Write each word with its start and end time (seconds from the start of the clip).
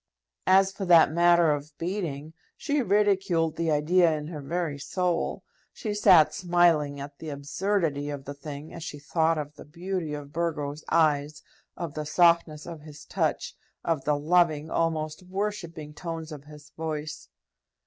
As 0.47 0.71
for 0.71 0.83
that 0.85 1.11
matter 1.11 1.51
of 1.51 1.77
beating, 1.77 2.33
she 2.57 2.81
ridiculed 2.81 3.55
the 3.55 3.69
idea 3.69 4.11
in 4.17 4.29
her 4.29 4.41
very 4.41 4.79
soul. 4.79 5.43
She 5.73 5.93
sat 5.93 6.33
smiling 6.33 6.99
at 6.99 7.19
the 7.19 7.29
absurdity 7.29 8.09
of 8.09 8.25
the 8.25 8.33
thing 8.33 8.73
as 8.73 8.83
she 8.83 8.97
thought 8.97 9.37
of 9.37 9.53
the 9.53 9.63
beauty 9.63 10.15
of 10.15 10.33
Burgo's 10.33 10.83
eyes, 10.89 11.43
of 11.77 11.93
the 11.93 12.07
softness 12.07 12.65
of 12.65 12.81
his 12.81 13.05
touch, 13.05 13.53
of 13.83 14.03
the 14.05 14.17
loving, 14.17 14.71
almost 14.71 15.21
worshipping, 15.21 15.93
tones 15.93 16.31
of 16.31 16.45
his 16.45 16.71
voice. 16.71 17.27